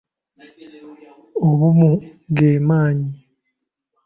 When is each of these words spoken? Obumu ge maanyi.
Obumu 1.47 1.91
ge 2.35 2.51
maanyi. 2.67 3.11